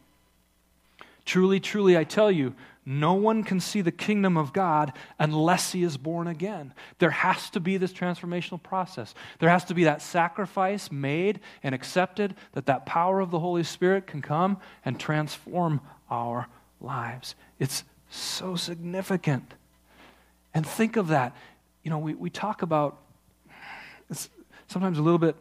[1.24, 5.82] Truly, truly, I tell you, no one can see the kingdom of God unless he
[5.82, 6.72] is born again.
[7.00, 9.12] There has to be this transformational process.
[9.40, 13.64] There has to be that sacrifice made and accepted that that power of the Holy
[13.64, 16.46] Spirit can come and transform our
[16.80, 17.34] lives.
[17.58, 19.54] It's so significant.
[20.54, 21.34] And think of that
[21.87, 22.99] you know, we, we talk about
[24.66, 25.37] sometimes a little bit,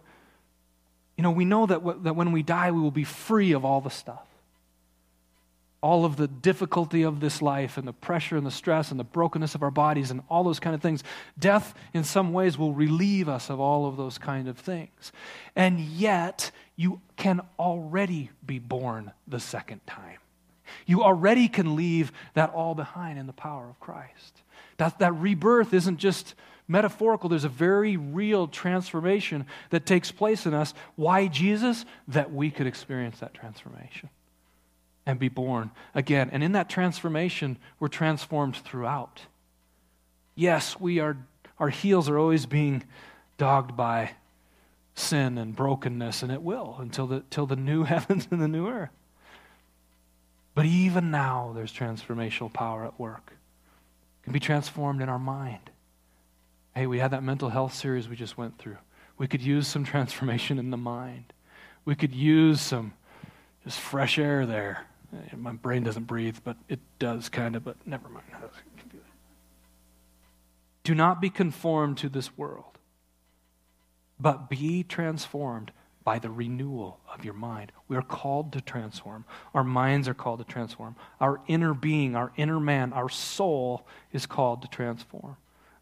[1.18, 3.66] you know, we know that, w- that when we die, we will be free of
[3.66, 4.28] all the stuff.
[5.82, 9.04] All of the difficulty of this life and the pressure and the stress and the
[9.04, 11.04] brokenness of our bodies and all those kind of things.
[11.40, 15.12] Death, in some ways, will relieve us of all of those kind of things.
[15.56, 20.20] And yet, you can already be born the second time.
[20.86, 24.44] You already can leave that all behind in the power of Christ.
[24.78, 26.36] That, that rebirth isn't just
[26.68, 30.74] metaphorical, there's a very real transformation that takes place in us.
[30.96, 31.86] Why Jesus?
[32.08, 34.10] That we could experience that transformation
[35.06, 36.30] and be born again.
[36.32, 39.22] And in that transformation, we're transformed throughout.
[40.34, 41.18] Yes, we are,
[41.60, 42.84] our heels are always being
[43.38, 44.12] dogged by
[44.96, 48.68] sin and brokenness, and it will until the, till the new heavens and the new
[48.68, 48.90] earth.
[50.56, 53.35] But even now, there's transformational power at work
[54.26, 55.70] can be transformed in our mind.
[56.74, 58.78] Hey, we had that mental health series we just went through.
[59.20, 61.32] We could use some transformation in the mind.
[61.86, 62.94] We could use some
[63.64, 64.88] just fresh air there.
[65.14, 68.26] Eh, my brain doesn't breathe, but it does kind of, but never mind.
[70.84, 72.80] Do not be conformed to this world,
[74.20, 75.72] but be transformed
[76.06, 77.72] by the renewal of your mind.
[77.88, 79.26] We are called to transform.
[79.56, 80.96] Our minds are called to transform.
[81.20, 85.36] Our inner being, our inner man, our soul is called to transform.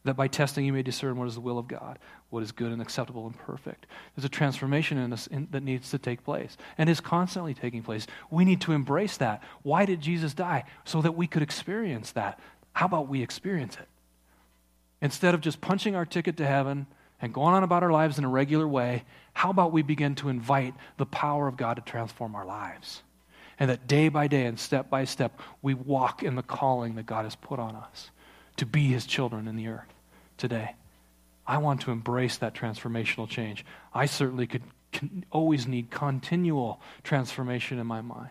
[0.05, 2.71] That by testing you may discern what is the will of God, what is good
[2.71, 3.86] and acceptable and perfect.
[4.15, 7.83] There's a transformation in us in, that needs to take place and is constantly taking
[7.83, 8.07] place.
[8.31, 9.43] We need to embrace that.
[9.62, 10.63] Why did Jesus die?
[10.86, 12.39] So that we could experience that.
[12.71, 13.88] How about we experience it?
[15.01, 16.88] Instead of just punching our ticket to heaven,
[17.23, 20.29] and going on about our lives in a regular way, how about we begin to
[20.29, 23.01] invite the power of God to transform our lives?
[23.59, 27.05] And that day by day and step by step, we walk in the calling that
[27.05, 28.09] God has put on us
[28.57, 29.93] to be his children in the earth
[30.37, 30.75] today.
[31.45, 33.65] I want to embrace that transformational change.
[33.93, 34.63] I certainly could
[35.31, 38.29] always need continual transformation in my mind.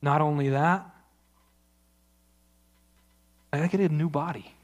[0.00, 0.88] Not only that,
[3.52, 4.55] I get a new body.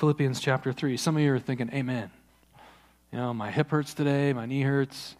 [0.00, 0.96] Philippians chapter 3.
[0.96, 2.10] Some of you are thinking, Amen.
[3.12, 5.14] You know, my hip hurts today, my knee hurts.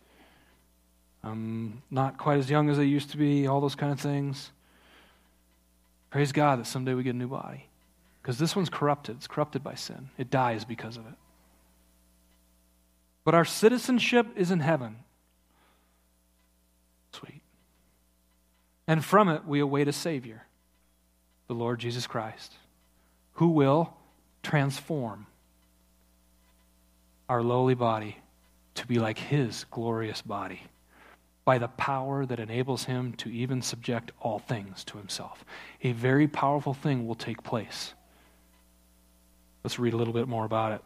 [1.22, 4.50] I'm not quite as young as I used to be, all those kind of things.
[6.08, 7.66] Praise God that someday we get a new body.
[8.22, 9.16] Because this one's corrupted.
[9.16, 11.14] It's corrupted by sin, it dies because of it.
[13.22, 14.96] But our citizenship is in heaven.
[17.12, 17.42] Sweet.
[18.86, 20.46] And from it, we await a Savior,
[21.48, 22.54] the Lord Jesus Christ,
[23.34, 23.92] who will
[24.42, 25.26] transform
[27.28, 28.16] our lowly body
[28.74, 30.62] to be like his glorious body
[31.44, 35.44] by the power that enables him to even subject all things to himself.
[35.82, 37.94] A very powerful thing will take place.
[39.64, 40.82] Let's read a little bit more about it.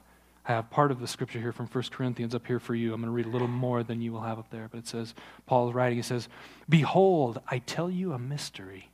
[0.47, 2.93] I have part of the scripture here from 1 Corinthians up here for you.
[2.93, 4.69] I'm going to read a little more than you will have up there.
[4.71, 5.15] But it says,
[5.47, 6.29] Paul is writing, he says,
[6.69, 8.91] Behold, I tell you a mystery.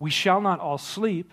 [0.00, 1.32] We shall not all sleep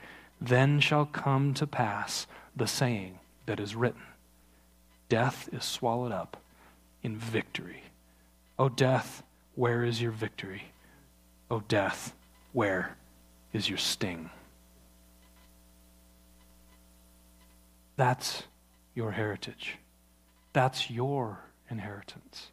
[0.41, 2.25] then shall come to pass
[2.55, 4.01] the saying that is written
[5.07, 6.41] Death is swallowed up
[7.03, 7.83] in victory.
[8.57, 9.23] O death,
[9.55, 10.63] where is your victory?
[11.49, 12.13] O death,
[12.53, 12.95] where
[13.53, 14.29] is your sting?
[17.97, 18.43] That's
[18.95, 19.77] your heritage.
[20.53, 21.39] That's your
[21.69, 22.51] inheritance.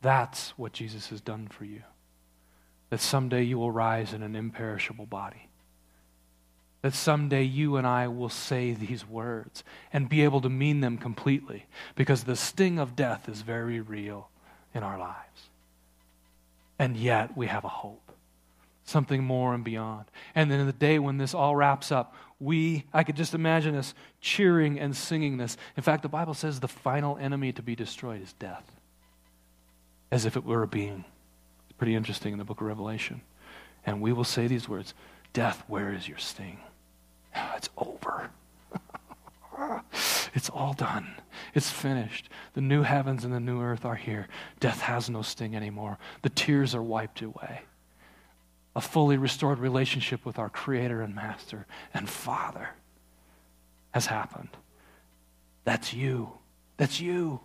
[0.00, 1.82] That's what Jesus has done for you.
[2.90, 5.47] That someday you will rise in an imperishable body.
[6.82, 10.96] That someday you and I will say these words and be able to mean them
[10.96, 11.66] completely
[11.96, 14.30] because the sting of death is very real
[14.74, 15.48] in our lives.
[16.78, 18.12] And yet we have a hope,
[18.84, 20.04] something more and beyond.
[20.34, 23.74] And then in the day when this all wraps up, we, I could just imagine
[23.74, 25.56] us cheering and singing this.
[25.76, 28.70] In fact, the Bible says the final enemy to be destroyed is death,
[30.12, 31.04] as if it were a being.
[31.68, 33.22] It's pretty interesting in the book of Revelation.
[33.84, 34.94] And we will say these words
[35.32, 36.58] Death, where is your sting?
[37.56, 38.30] It's over.
[40.34, 41.14] it's all done.
[41.54, 42.28] It's finished.
[42.54, 44.28] The new heavens and the new earth are here.
[44.60, 45.98] Death has no sting anymore.
[46.22, 47.62] The tears are wiped away
[48.78, 52.68] a fully restored relationship with our Creator and Master and Father
[53.90, 54.50] has happened.
[55.64, 56.30] That's you.
[56.76, 57.40] That's you.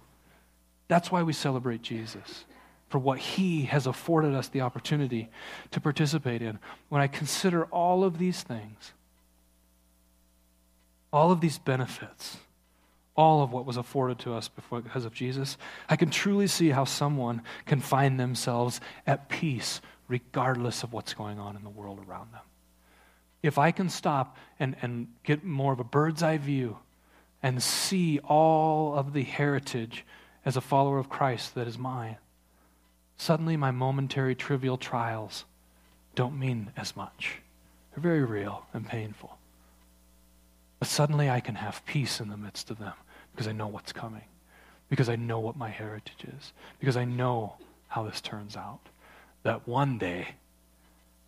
[0.87, 2.45] That's why we celebrate Jesus,
[2.87, 5.27] for what He has afforded us the opportunity
[5.71, 6.59] to participate in.
[6.89, 8.93] When I consider all of these things,
[11.13, 12.37] all of these benefits,
[13.15, 15.57] all of what was afforded to us because of Jesus,
[15.87, 21.39] I can truly see how someone can find themselves at peace regardless of what's going
[21.39, 22.41] on in the world around them.
[23.43, 26.77] If I can stop and, and get more of a bird's eye view
[27.43, 30.05] and see all of the heritage
[30.45, 32.17] as a follower of Christ that is mine,
[33.17, 35.45] suddenly my momentary trivial trials
[36.15, 37.39] don't mean as much.
[37.91, 39.37] They're very real and painful.
[40.83, 42.91] But suddenly I can have peace in the midst of them
[43.31, 44.25] because I know what's coming,
[44.89, 47.55] because I know what my heritage is, because I know
[47.87, 48.81] how this turns out
[49.43, 50.35] that one day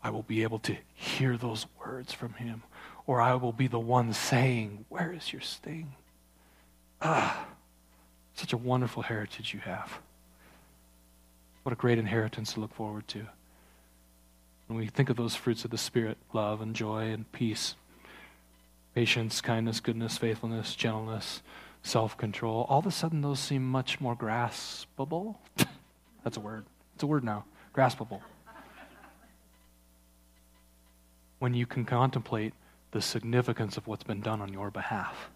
[0.03, 2.63] I will be able to hear those words from him,
[3.07, 5.93] or I will be the one saying, Where is your sting?
[7.01, 7.47] Ah,
[8.33, 9.99] such a wonderful heritage you have.
[11.63, 13.25] What a great inheritance to look forward to.
[14.67, 17.75] When we think of those fruits of the Spirit love and joy and peace,
[18.95, 21.43] patience, kindness, goodness, faithfulness, gentleness,
[21.83, 25.35] self control all of a sudden those seem much more graspable.
[26.23, 26.65] That's a word.
[26.95, 28.21] It's a word now graspable.
[31.39, 32.53] When you can contemplate
[32.91, 35.29] the significance of what's been done on your behalf,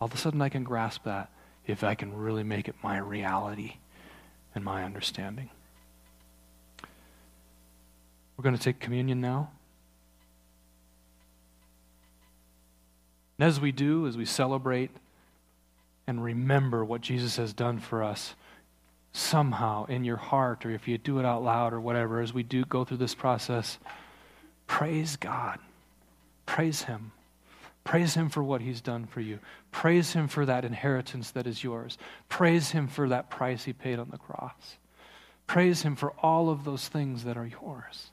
[0.00, 1.30] all of a sudden I can grasp that
[1.66, 3.74] if I can really make it my reality
[4.54, 5.50] and my understanding.
[8.36, 9.50] We're going to take communion now.
[13.38, 14.90] And as we do, as we celebrate
[16.06, 18.34] and remember what Jesus has done for us,
[19.12, 22.42] somehow in your heart, or if you do it out loud or whatever, as we
[22.42, 23.78] do go through this process,
[24.66, 25.58] praise God.
[26.46, 27.12] Praise Him.
[27.84, 29.38] Praise Him for what He's done for you.
[29.70, 31.98] Praise Him for that inheritance that is yours.
[32.28, 34.76] Praise Him for that price He paid on the cross.
[35.46, 38.10] Praise Him for all of those things that are yours.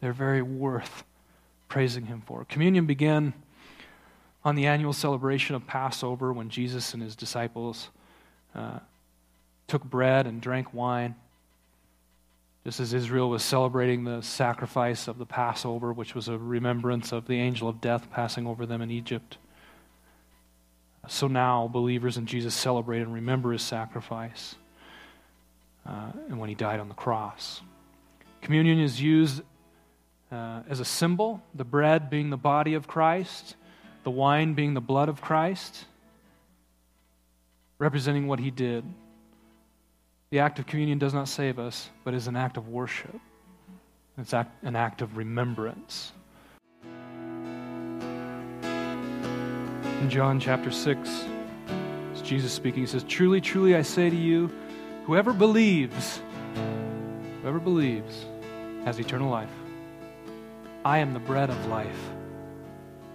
[0.00, 1.04] They're very worth
[1.68, 2.44] praising Him for.
[2.44, 3.32] Communion began
[4.44, 7.90] on the annual celebration of Passover when Jesus and His disciples.
[8.54, 8.80] Uh,
[9.70, 11.14] took bread and drank wine,
[12.64, 17.28] just as Israel was celebrating the sacrifice of the Passover, which was a remembrance of
[17.28, 19.38] the angel of death passing over them in Egypt.
[21.06, 24.56] So now, believers in Jesus celebrate and remember his sacrifice
[25.86, 27.62] uh, and when he died on the cross.
[28.42, 29.40] Communion is used
[30.32, 33.54] uh, as a symbol, the bread being the body of Christ,
[34.02, 35.84] the wine being the blood of Christ,
[37.78, 38.84] representing what he did.
[40.30, 43.18] The act of communion does not save us, but is an act of worship.
[44.16, 46.12] It's an act of remembrance.
[50.00, 51.24] In John chapter 6,
[52.12, 52.82] it's Jesus speaking.
[52.82, 54.50] He says, Truly, truly, I say to you,
[55.04, 56.20] whoever believes,
[57.42, 58.26] whoever believes
[58.84, 59.50] has eternal life.
[60.84, 62.10] I am the bread of life.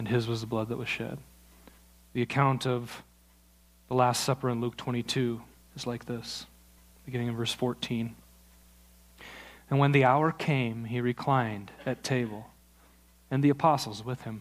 [0.00, 1.18] and His was the blood that was shed.
[2.14, 3.02] The account of
[3.88, 5.42] the Last Supper in Luke 22
[5.76, 6.46] is like this,
[7.04, 8.16] beginning in verse 14.
[9.68, 12.46] And when the hour came, he reclined at table,
[13.30, 14.40] and the apostles with him.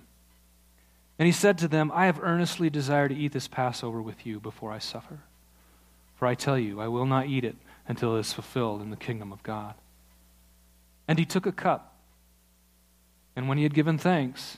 [1.19, 4.39] And he said to them, I have earnestly desired to eat this Passover with you
[4.39, 5.19] before I suffer.
[6.15, 8.95] For I tell you, I will not eat it until it is fulfilled in the
[8.95, 9.73] kingdom of God.
[11.05, 11.97] And he took a cup,
[13.35, 14.57] and when he had given thanks,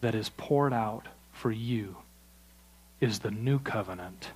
[0.00, 1.96] that is poured out for you
[3.00, 4.30] is the new covenant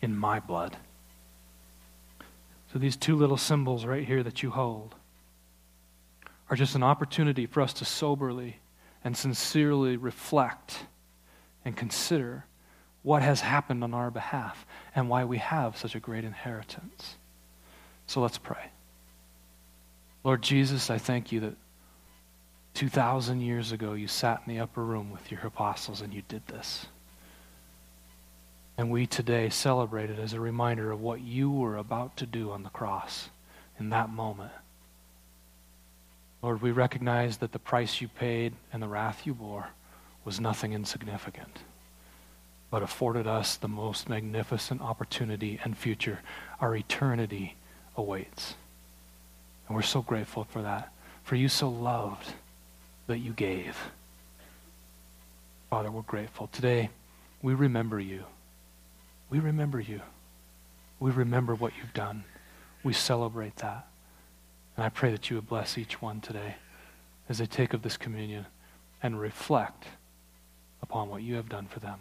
[0.00, 0.76] in my blood.
[2.72, 4.94] So these two little symbols right here that you hold
[6.50, 8.58] are just an opportunity for us to soberly
[9.04, 10.86] and sincerely reflect
[11.64, 12.44] and consider
[13.02, 17.16] what has happened on our behalf and why we have such a great inheritance.
[18.06, 18.70] So let's pray.
[20.24, 21.54] Lord Jesus, I thank you that
[22.78, 26.46] 2,000 years ago you sat in the upper room with your apostles and you did
[26.46, 26.86] this.
[28.76, 32.52] And we today celebrate it as a reminder of what you were about to do
[32.52, 33.30] on the cross
[33.80, 34.52] in that moment.
[36.40, 39.70] Lord, we recognize that the price you paid and the wrath you bore
[40.24, 41.58] was nothing insignificant,
[42.70, 46.20] but afforded us the most magnificent opportunity and future.
[46.60, 47.56] Our eternity
[47.96, 48.54] awaits.
[49.66, 50.92] And we're so grateful for that.
[51.24, 52.34] For you so loved
[53.08, 53.76] that you gave.
[55.70, 56.46] Father, we're grateful.
[56.46, 56.90] Today,
[57.42, 58.24] we remember you.
[59.28, 60.00] We remember you.
[61.00, 62.24] We remember what you've done.
[62.82, 63.86] We celebrate that.
[64.76, 66.56] And I pray that you would bless each one today
[67.28, 68.46] as they take of this communion
[69.02, 69.84] and reflect
[70.82, 72.00] upon what you have done for them.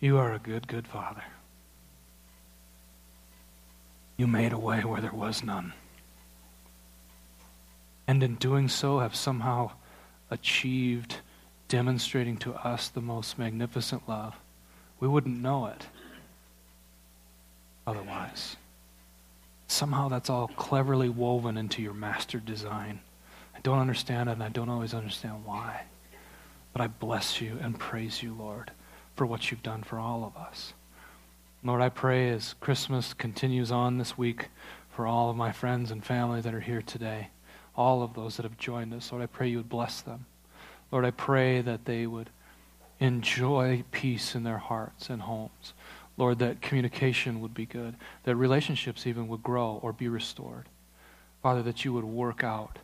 [0.00, 1.24] You are a good, good Father.
[4.16, 5.72] You made a way where there was none.
[8.06, 9.72] And in doing so, have somehow
[10.32, 11.18] achieved
[11.68, 14.34] demonstrating to us the most magnificent love.
[14.98, 15.86] We wouldn't know it
[17.86, 18.56] otherwise.
[19.68, 23.00] Somehow that's all cleverly woven into your master design.
[23.54, 25.82] I don't understand it, and I don't always understand why.
[26.72, 28.70] But I bless you and praise you, Lord,
[29.16, 30.74] for what you've done for all of us.
[31.64, 34.48] Lord, I pray as Christmas continues on this week
[34.90, 37.28] for all of my friends and family that are here today,
[37.76, 40.26] all of those that have joined us, Lord, I pray you would bless them.
[40.90, 42.30] Lord, I pray that they would
[43.00, 45.72] enjoy peace in their hearts and homes.
[46.16, 50.66] Lord, that communication would be good, that relationships even would grow or be restored.
[51.42, 52.78] Father, that you would work out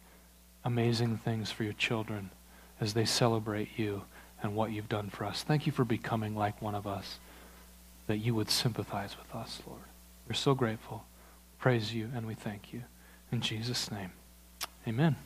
[0.64, 2.30] amazing things for your children
[2.80, 4.03] as they celebrate you
[4.43, 5.43] and what you've done for us.
[5.43, 7.18] Thank you for becoming like one of us,
[8.07, 9.82] that you would sympathize with us, Lord.
[10.26, 11.05] We're so grateful.
[11.59, 12.82] Praise you and we thank you.
[13.30, 14.11] In Jesus' name,
[14.89, 15.18] amen.